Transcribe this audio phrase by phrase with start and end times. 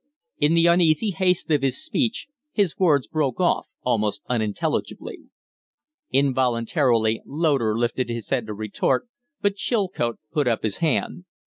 [0.39, 5.29] In the uneasy haste of his speech his words broke off almost unintelligibly.
[6.09, 9.07] Involuntarily Loder lifted his head to retort,
[9.41, 11.25] but Chilcote put up his hand.